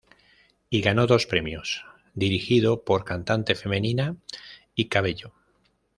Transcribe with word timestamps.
Y 0.71 0.81
ganó 0.81 1.05
dos 1.05 1.27
premios: 1.27 1.85
"Dirigido 2.15 2.83
por 2.83 3.05
cantante 3.05 3.53
femenina" 3.53 4.15
y 4.73 4.85
"Cabello". 4.87 5.31